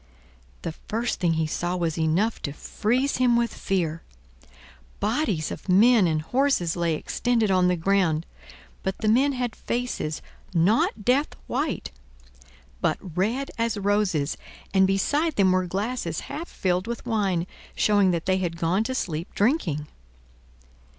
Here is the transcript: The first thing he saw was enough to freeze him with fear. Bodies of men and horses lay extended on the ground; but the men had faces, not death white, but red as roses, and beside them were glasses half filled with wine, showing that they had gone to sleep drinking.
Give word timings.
The 0.63 0.71
first 0.71 1.19
thing 1.19 1.33
he 1.33 1.45
saw 1.45 1.75
was 1.75 1.95
enough 1.95 2.41
to 2.41 2.53
freeze 2.53 3.17
him 3.17 3.35
with 3.35 3.53
fear. 3.53 4.01
Bodies 4.99 5.51
of 5.51 5.69
men 5.69 6.07
and 6.07 6.23
horses 6.23 6.75
lay 6.75 6.95
extended 6.95 7.51
on 7.51 7.67
the 7.67 7.75
ground; 7.75 8.25
but 8.81 8.97
the 8.97 9.07
men 9.07 9.33
had 9.33 9.55
faces, 9.55 10.23
not 10.55 11.05
death 11.05 11.35
white, 11.45 11.91
but 12.81 12.97
red 13.15 13.51
as 13.59 13.77
roses, 13.77 14.37
and 14.73 14.87
beside 14.87 15.35
them 15.35 15.51
were 15.51 15.67
glasses 15.67 16.21
half 16.21 16.49
filled 16.49 16.87
with 16.87 17.05
wine, 17.05 17.45
showing 17.75 18.09
that 18.09 18.25
they 18.25 18.37
had 18.39 18.57
gone 18.57 18.83
to 18.85 18.95
sleep 18.95 19.35
drinking. 19.35 19.85